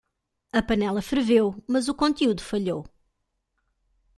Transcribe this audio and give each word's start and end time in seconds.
A 0.51 0.63
panela 0.63 0.99
ferveu, 0.99 1.63
mas 1.69 1.87
o 1.87 1.93
conteúdo 1.93 2.41
falhou. 2.41 2.87